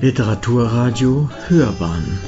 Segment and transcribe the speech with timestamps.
[0.00, 2.20] Literaturradio Hörbahn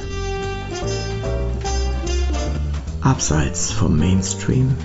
[2.99, 4.75] Abseits vom Mainstream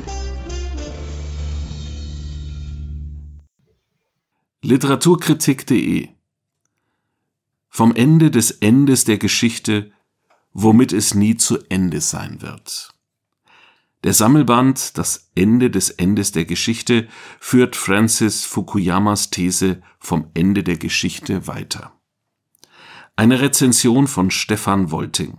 [4.62, 6.10] Literaturkritik.de
[7.68, 9.90] Vom Ende des Endes der Geschichte,
[10.52, 12.94] womit es nie zu Ende sein wird.
[14.04, 17.08] Der Sammelband Das Ende des Endes der Geschichte
[17.40, 21.95] führt Francis Fukuyamas These vom Ende der Geschichte weiter.
[23.18, 25.38] Eine Rezension von Stefan Wolting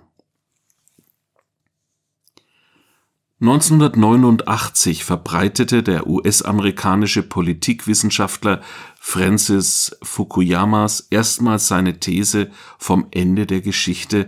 [3.39, 8.61] 1989 verbreitete der US-amerikanische Politikwissenschaftler
[8.99, 12.49] Francis Fukuyamas erstmals seine These
[12.79, 14.27] vom Ende der Geschichte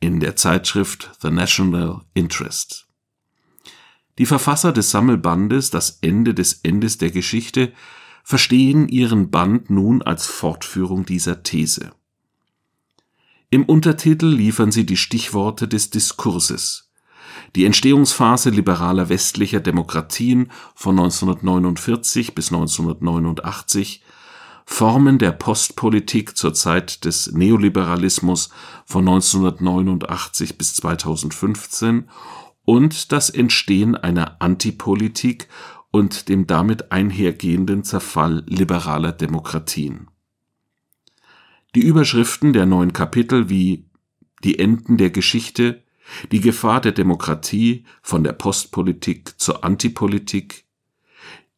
[0.00, 2.86] in der Zeitschrift The National Interest.
[4.18, 7.72] Die Verfasser des Sammelbandes Das Ende des Endes der Geschichte
[8.24, 11.92] verstehen ihren Band nun als Fortführung dieser These.
[13.52, 16.92] Im Untertitel liefern sie die Stichworte des Diskurses.
[17.56, 24.04] Die Entstehungsphase liberaler westlicher Demokratien von 1949 bis 1989,
[24.66, 28.50] Formen der Postpolitik zur Zeit des Neoliberalismus
[28.86, 32.08] von 1989 bis 2015
[32.64, 35.48] und das Entstehen einer Antipolitik
[35.90, 40.09] und dem damit einhergehenden Zerfall liberaler Demokratien.
[41.74, 43.86] Die Überschriften der neuen Kapitel wie
[44.42, 45.84] Die Enden der Geschichte,
[46.32, 50.64] Die Gefahr der Demokratie von der Postpolitik zur Antipolitik,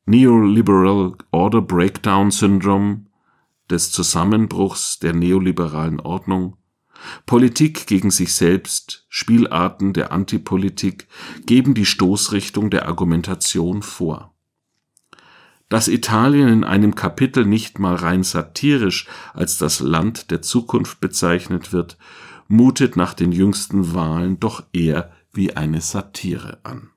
[0.05, 3.07] Neoliberal Order Breakdown Syndrome
[3.71, 6.57] des Zusammenbruchs der neoliberalen Ordnung
[7.27, 11.09] Politik gegen sich selbst, Spielarten der Antipolitik
[11.47, 14.35] geben die Stoßrichtung der Argumentation vor.
[15.73, 21.73] Dass Italien in einem Kapitel nicht mal rein satirisch als das Land der Zukunft bezeichnet
[21.73, 21.97] wird,
[22.47, 26.91] mutet nach den jüngsten Wahlen doch eher wie eine Satire an.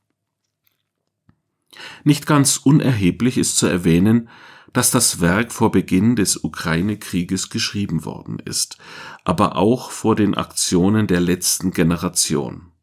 [2.04, 4.28] Nicht ganz unerheblich ist zu erwähnen,
[4.74, 8.78] dass das Werk vor Beginn des Ukraine-Krieges geschrieben worden ist,
[9.24, 12.74] aber auch vor den Aktionen der letzten Generation.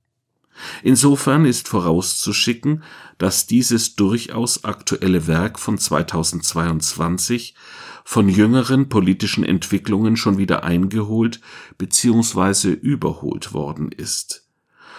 [0.83, 2.83] Insofern ist vorauszuschicken,
[3.19, 7.55] dass dieses durchaus aktuelle Werk von 2022
[8.05, 11.41] von jüngeren politischen Entwicklungen schon wieder eingeholt
[11.79, 12.71] bzw.
[12.71, 14.49] überholt worden ist.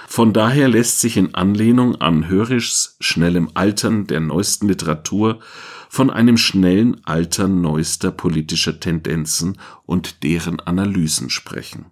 [0.08, 5.40] Von daher lässt sich in Anlehnung an Hörischs schnellem Altern der neuesten Literatur
[5.90, 11.85] von einem schnellen Altern neuester politischer Tendenzen und deren Analysen sprechen.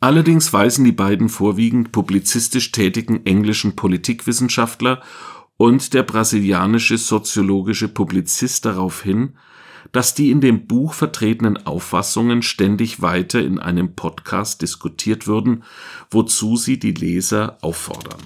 [0.00, 5.02] Allerdings weisen die beiden vorwiegend publizistisch tätigen englischen Politikwissenschaftler
[5.58, 9.36] und der brasilianische soziologische Publizist darauf hin,
[9.92, 15.64] dass die in dem Buch vertretenen Auffassungen ständig weiter in einem Podcast diskutiert würden,
[16.10, 18.20] wozu sie die Leser auffordern.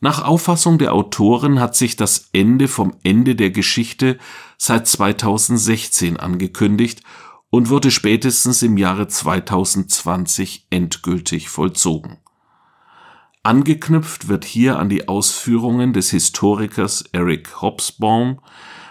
[0.00, 4.16] Nach Auffassung der Autoren hat sich das Ende vom Ende der Geschichte
[4.56, 7.02] seit 2016 angekündigt
[7.50, 12.18] und wurde spätestens im Jahre 2020 endgültig vollzogen.
[13.42, 18.40] Angeknüpft wird hier an die Ausführungen des Historikers Eric Hobsbawm,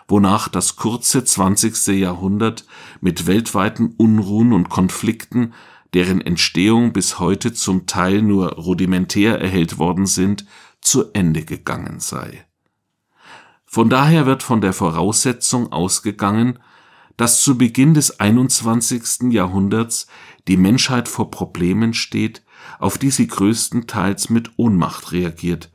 [0.07, 1.87] wonach das kurze 20.
[1.99, 2.65] Jahrhundert
[3.01, 5.53] mit weltweiten Unruhen und Konflikten,
[5.93, 10.45] deren Entstehung bis heute zum Teil nur rudimentär erhellt worden sind,
[10.81, 12.45] zu Ende gegangen sei.
[13.65, 16.59] Von daher wird von der Voraussetzung ausgegangen,
[17.17, 19.31] dass zu Beginn des 21.
[19.31, 20.07] Jahrhunderts
[20.47, 22.43] die Menschheit vor Problemen steht,
[22.79, 25.71] auf die sie größtenteils mit Ohnmacht reagiert,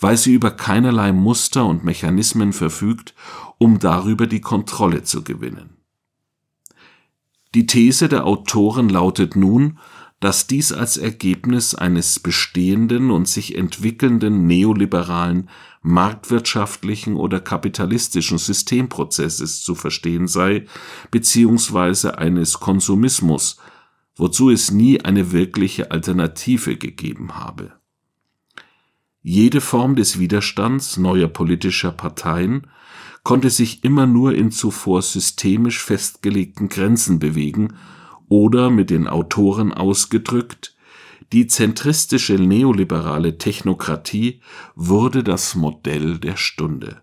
[0.00, 3.14] weil sie über keinerlei Muster und Mechanismen verfügt,
[3.58, 5.78] um darüber die Kontrolle zu gewinnen.
[7.54, 9.78] Die These der Autoren lautet nun,
[10.20, 15.50] dass dies als Ergebnis eines bestehenden und sich entwickelnden neoliberalen,
[15.82, 20.66] marktwirtschaftlichen oder kapitalistischen Systemprozesses zu verstehen sei,
[21.10, 23.58] beziehungsweise eines Konsumismus,
[24.16, 27.72] wozu es nie eine wirkliche Alternative gegeben habe.
[29.22, 32.68] Jede Form des Widerstands neuer politischer Parteien
[33.22, 37.74] konnte sich immer nur in zuvor systemisch festgelegten Grenzen bewegen
[38.28, 40.71] oder mit den Autoren ausgedrückt,
[41.32, 44.40] die zentristische neoliberale Technokratie
[44.74, 47.02] wurde das Modell der Stunde.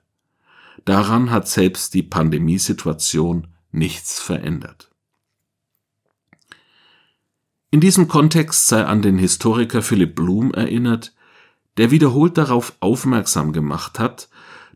[0.86, 4.92] Daran hat selbst die Pandemiesituation nichts verändert.
[7.72, 11.14] In diesem Kontext sei an den Historiker Philipp Blum erinnert,
[11.78, 14.30] der wiederholt darauf aufmerksam gemacht hat,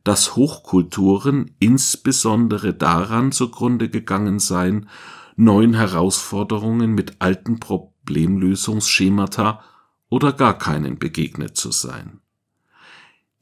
[0.04, 4.90] dass Hochkulturen insbesondere daran zugrunde gegangen seien,
[5.36, 7.60] neuen Herausforderungen mit alten
[8.06, 9.64] Problemlösungsschemata
[10.10, 12.20] oder gar keinen begegnet zu sein.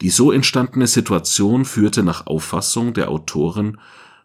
[0.01, 3.79] Die so entstandene Situation führte nach Auffassung der Autoren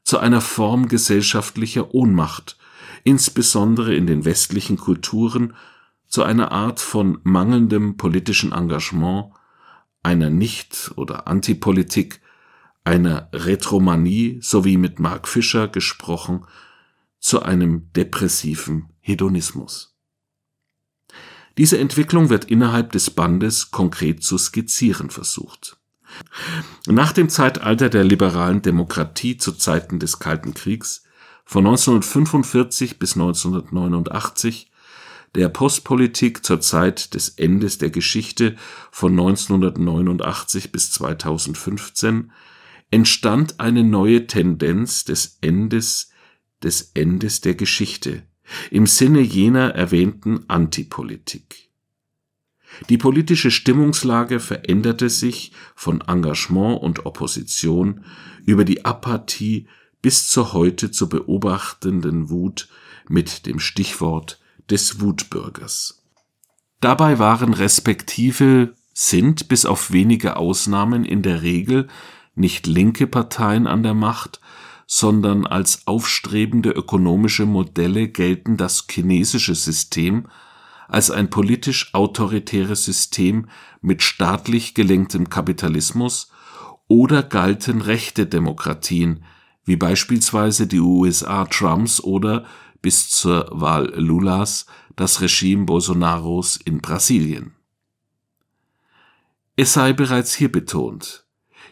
[0.05, 2.57] zu einer Form gesellschaftlicher Ohnmacht,
[3.05, 5.55] insbesondere in den westlichen Kulturen,
[6.07, 9.33] zu einer Art von mangelndem politischen Engagement,
[10.03, 12.21] einer Nicht- oder Antipolitik,
[12.85, 16.47] einer Retromanie sowie mit Mark Fischer gesprochen
[17.19, 19.96] zu einem depressiven Hedonismus.
[21.59, 25.79] Diese Entwicklung wird innerhalb des Bandes konkret zu skizzieren versucht.
[26.87, 31.05] Nach dem Zeitalter der liberalen Demokratie zu Zeiten des Kalten Kriegs
[31.45, 34.71] von 1945 bis 1989,
[35.35, 38.57] der Postpolitik zur Zeit des Endes der Geschichte
[38.91, 42.33] von 1989 bis 2015
[42.91, 46.11] entstand eine neue Tendenz des Endes
[46.63, 48.23] des Endes der Geschichte
[48.71, 51.71] im Sinne jener erwähnten Antipolitik.
[52.89, 58.05] Die politische Stimmungslage veränderte sich von Engagement und Opposition
[58.45, 59.67] über die Apathie
[60.03, 62.69] bis zur heute zu beobachtenden Wut
[63.09, 64.41] mit dem Stichwort
[64.71, 66.03] des Wutbürgers.
[66.81, 71.89] Dabei waren respektive sind bis auf wenige Ausnahmen in der Regel
[72.35, 74.41] nicht linke Parteien an der Macht,
[74.87, 80.29] sondern als aufstrebende ökonomische Modelle gelten das chinesische System
[80.89, 83.49] als ein politisch autoritäres System
[83.81, 86.31] mit staatlich gelenktem Kapitalismus
[86.87, 89.25] oder galten rechte Demokratien,
[89.65, 92.45] wie beispielsweise die USA Trumps oder
[92.81, 97.57] bis zur Wahl Lulas das Regime Bolsonaros in Brasilien.
[99.57, 101.27] Es sei bereits hier betont,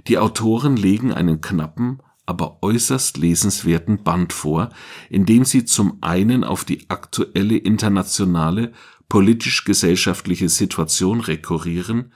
[0.09, 4.71] die Autoren legen einen knappen, aber äußerst lesenswerten Band vor,
[5.11, 8.73] in dem sie zum einen auf die aktuelle internationale
[9.09, 12.13] politisch-gesellschaftliche Situation rekurrieren,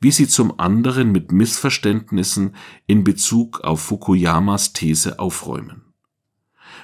[0.00, 2.56] wie sie zum anderen mit Missverständnissen
[2.86, 5.82] in Bezug auf Fukuyamas These aufräumen.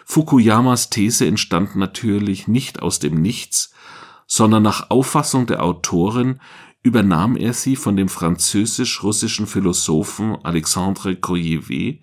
[0.05, 3.73] Fukuyamas These entstand natürlich nicht aus dem Nichts,
[4.27, 6.41] sondern nach Auffassung der Autorin
[6.83, 12.01] übernahm er sie von dem französisch-russischen Philosophen Alexandre Kojevé,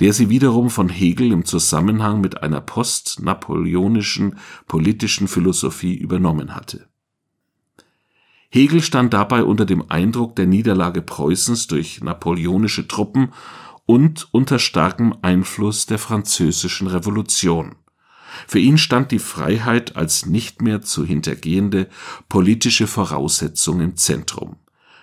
[0.00, 6.88] der sie wiederum von Hegel im Zusammenhang mit einer postnapoleonischen politischen Philosophie übernommen hatte.
[8.50, 13.32] Hegel stand dabei unter dem Eindruck der Niederlage Preußens durch napoleonische Truppen
[13.86, 17.76] und unter starkem Einfluss der Französischen Revolution.
[18.46, 21.88] Für ihn stand die Freiheit als nicht mehr zu hintergehende
[22.28, 24.56] politische Voraussetzung im Zentrum,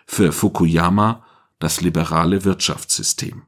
[0.05, 1.23] für Fukuyama
[1.59, 3.44] das liberale Wirtschaftssystem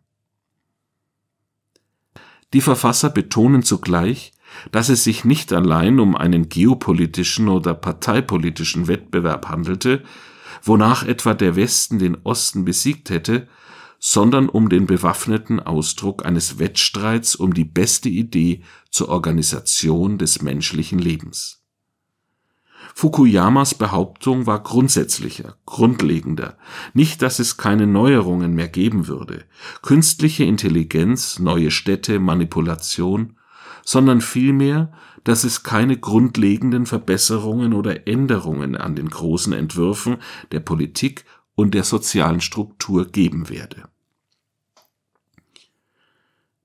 [2.54, 4.34] die Verfasser betonen zugleich,
[4.72, 10.04] dass es sich nicht allein um einen geopolitischen oder parteipolitischen Wettbewerb handelte,
[10.63, 13.48] wonach etwa der Westen den Osten besiegt hätte,
[14.00, 21.00] sondern um den bewaffneten Ausdruck eines Wettstreits um die beste Idee zur Organisation des menschlichen
[21.00, 21.59] Lebens
[22.96, 26.58] Fukuyamas Behauptung war grundsätzlicher, grundlegender,
[26.94, 29.46] nicht, dass es keine Neuerungen mehr geben würde,
[29.81, 33.36] künstliche Intelligenz, neue Städte, Manipulation,
[33.86, 34.92] sondern vielmehr,
[35.24, 40.18] dass es keine grundlegenden Verbesserungen oder Änderungen an den großen Entwürfen
[40.51, 41.25] der Politik
[41.56, 43.89] und der sozialen Struktur geben werde.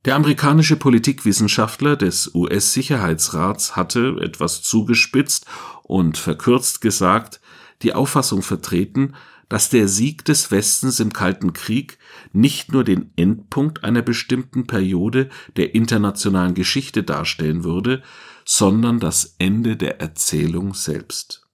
[0.04, 5.46] Der amerikanische Politikwissenschaftler des US-Sicherheitsrats hatte, etwas zugespitzt
[5.82, 7.40] und verkürzt gesagt,
[7.82, 9.14] die Auffassung vertreten,
[9.48, 11.98] dass der Sieg des Westens im Kalten Krieg
[12.32, 18.02] nicht nur den Endpunkt einer bestimmten Periode der internationalen Geschichte darstellen würde,
[18.44, 21.46] sondern das Ende der Erzählung selbst.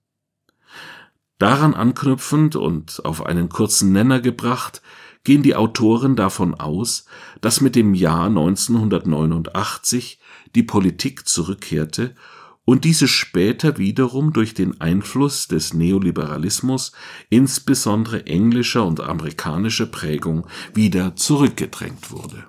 [1.39, 4.83] Daran anknüpfend und auf einen kurzen Nenner gebracht,
[5.31, 7.05] gehen die Autoren davon aus,
[7.41, 10.19] dass mit dem Jahr 1989
[10.57, 12.17] die Politik zurückkehrte
[12.65, 16.91] und diese später wiederum durch den Einfluss des Neoliberalismus,
[17.29, 22.43] insbesondere englischer und amerikanischer Prägung, wieder zurückgedrängt wurde.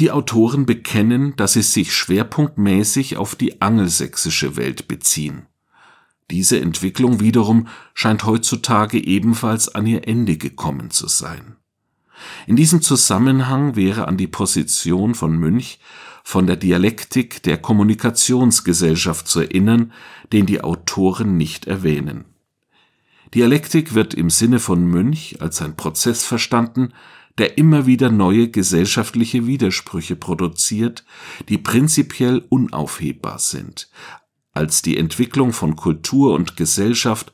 [0.00, 5.46] Die Autoren bekennen, dass sie sich schwerpunktmäßig auf die angelsächsische Welt beziehen.
[6.32, 11.54] Diese Entwicklung wiederum scheint heutzutage ebenfalls an ihr Ende gekommen zu sein.
[12.46, 15.78] In diesem Zusammenhang wäre an die Position von Münch
[16.24, 19.92] von der Dialektik der Kommunikationsgesellschaft zu erinnern,
[20.32, 22.24] den die Autoren nicht erwähnen.
[23.34, 26.92] Dialektik wird im Sinne von Münch als ein Prozess verstanden,
[27.38, 31.04] der immer wieder neue gesellschaftliche Widersprüche produziert,
[31.48, 33.90] die prinzipiell unaufhebbar sind,
[34.52, 37.32] als die Entwicklung von Kultur und Gesellschaft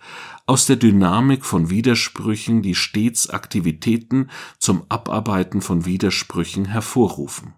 [0.53, 4.29] aus der Dynamik von Widersprüchen, die stets Aktivitäten
[4.59, 7.55] zum Abarbeiten von Widersprüchen hervorrufen.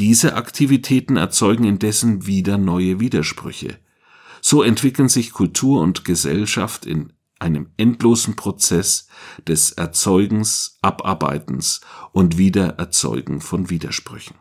[0.00, 3.78] Diese Aktivitäten erzeugen indessen wieder neue Widersprüche.
[4.40, 9.06] So entwickeln sich Kultur und Gesellschaft in einem endlosen Prozess
[9.46, 14.34] des Erzeugens, Abarbeitens und Wiedererzeugen von Widersprüchen.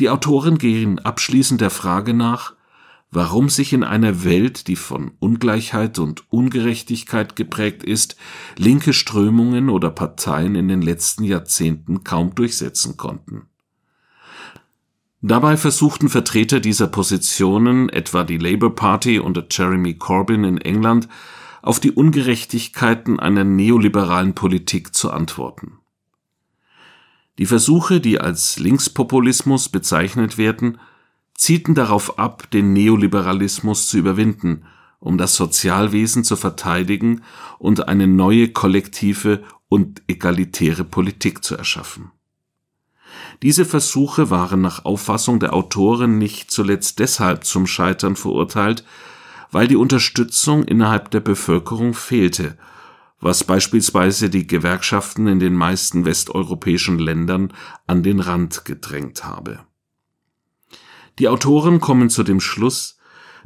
[0.00, 2.54] Die Autoren gehen abschließend der Frage nach,
[3.14, 8.16] warum sich in einer Welt, die von Ungleichheit und Ungerechtigkeit geprägt ist,
[8.56, 13.46] linke Strömungen oder Parteien in den letzten Jahrzehnten kaum durchsetzen konnten.
[15.22, 21.08] Dabei versuchten Vertreter dieser Positionen, etwa die Labour Party unter Jeremy Corbyn in England,
[21.62, 25.78] auf die Ungerechtigkeiten einer neoliberalen Politik zu antworten.
[27.38, 30.78] Die Versuche, die als Linkspopulismus bezeichnet werden,
[31.36, 34.64] zielten darauf ab, den Neoliberalismus zu überwinden,
[35.00, 37.22] um das Sozialwesen zu verteidigen
[37.58, 42.10] und eine neue kollektive und egalitäre Politik zu erschaffen
[43.42, 48.84] diese Versuche waren nach Auffassung der Autoren nicht zuletzt deshalb zum Scheitern verurteilt,
[49.50, 52.56] weil die Unterstützung innerhalb der Bevölkerung fehlte,
[53.20, 57.52] was beispielsweise die Gewerkschaften in den meisten westeuropäischen Ländern
[57.86, 59.60] an den Rand gedrängt habe.
[61.18, 62.98] Die Autoren kommen zu dem Schluss,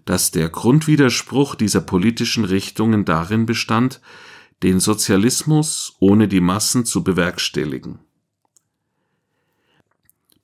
[0.05, 4.01] dass der Grundwiderspruch dieser politischen Richtungen darin bestand,
[4.63, 8.01] den Sozialismus ohne die Massen zu bewerkstelligen.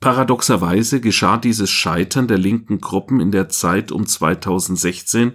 [0.01, 5.33] Paradoxerweise geschah dieses Scheitern der linken Gruppen in der Zeit um 2016,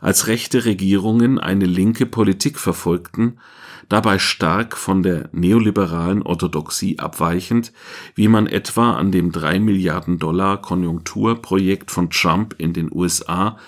[0.00, 3.40] als rechte Regierungen eine linke Politik verfolgten,
[3.88, 7.72] dabei stark von der neoliberalen Orthodoxie abweichend,
[8.14, 13.58] wie man etwa an dem drei Milliarden Dollar Konjunkturprojekt von Trump in den USA,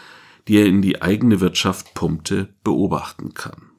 [0.49, 3.70] die er in die eigene Wirtschaft pumpte, beobachten kann.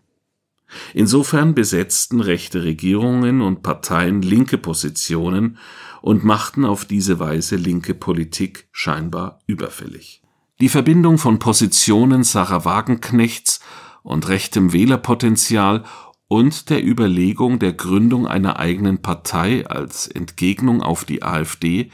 [0.93, 5.57] Insofern besetzten rechte Regierungen und Parteien linke Positionen
[6.01, 10.21] und machten auf diese Weise linke Politik scheinbar überfällig.
[10.59, 13.61] Die Verbindung von Positionen Sarah Wagenknechts
[14.03, 15.83] und rechtem Wählerpotenzial
[16.27, 21.91] und der Überlegung der Gründung einer eigenen Partei als Entgegnung auf die AfD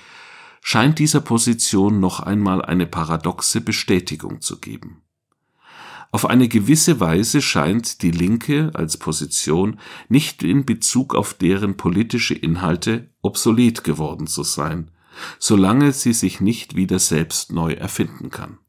[0.61, 5.03] scheint dieser Position noch einmal eine paradoxe Bestätigung zu geben
[6.13, 12.35] auf eine gewisse Weise scheint die Linke als Position nicht in Bezug auf deren politische
[12.35, 14.91] Inhalte obsolet geworden zu sein,
[15.39, 18.59] solange sie sich nicht wieder selbst neu erfinden kann.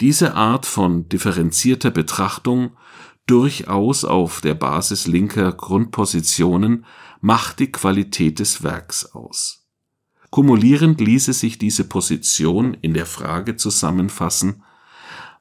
[0.00, 2.78] Diese Art von differenzierter Betrachtung,
[3.26, 6.84] durchaus auf der Basis linker Grundpositionen,
[7.20, 9.66] macht die Qualität des Werks aus.
[10.30, 14.62] Kumulierend ließe sich diese Position in der Frage zusammenfassen,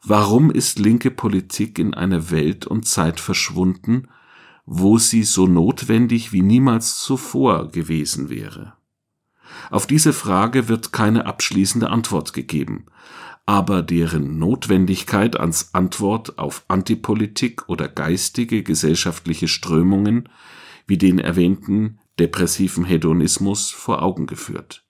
[0.06, 4.10] Warum ist linke Politik in einer Welt und Zeit verschwunden,
[4.66, 8.74] wo sie so notwendig wie niemals zuvor gewesen wäre?
[9.72, 12.88] Auf diese Frage wird keine abschließende Antwort gegeben,
[13.46, 20.30] aber deren Notwendigkeit als Antwort auf Antipolitik oder geistige gesellschaftliche Strömungen
[20.88, 24.84] wie den erwähnten depressiven Hedonismus vor Augen geführt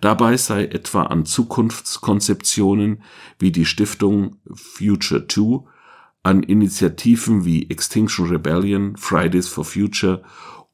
[0.00, 3.02] Dabei sei etwa an Zukunftskonzeptionen
[3.38, 5.64] wie die Stiftung Future 2,
[6.22, 10.22] an Initiativen wie Extinction Rebellion, Fridays for Future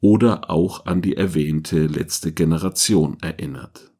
[0.00, 3.92] oder auch an die erwähnte letzte Generation erinnert.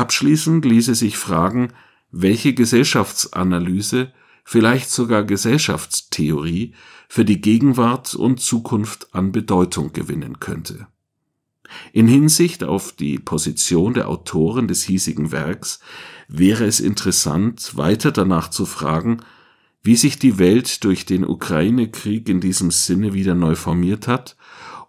[0.00, 1.74] Abschließend ließe sich fragen,
[2.10, 4.14] welche Gesellschaftsanalyse,
[4.44, 6.72] vielleicht sogar Gesellschaftstheorie
[7.06, 10.86] für die Gegenwart und Zukunft an Bedeutung gewinnen könnte.
[11.92, 15.80] In Hinsicht auf die Position der Autoren des hiesigen Werks
[16.28, 19.20] wäre es interessant, weiter danach zu fragen,
[19.82, 24.38] wie sich die Welt durch den Ukraine-Krieg in diesem Sinne wieder neu formiert hat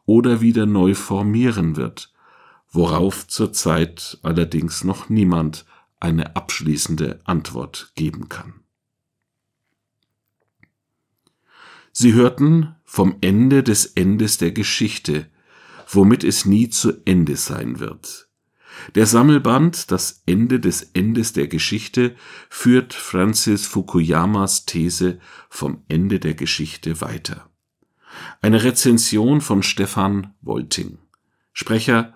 [0.06, 2.14] oder wieder neu formieren wird,
[2.72, 5.66] worauf zurzeit allerdings noch niemand
[6.00, 8.54] eine abschließende Antwort geben kann.
[11.92, 15.30] Sie hörten vom Ende des Endes der Geschichte
[15.94, 18.30] womit es nie zu Ende sein wird.
[18.96, 22.16] Der Sammelband Das Ende des Endes der Geschichte
[22.50, 27.50] führt Francis Fukuyamas These vom Ende der Geschichte weiter.
[28.42, 30.98] Eine Rezension von Stefan Wolting.
[31.54, 32.16] Sprecher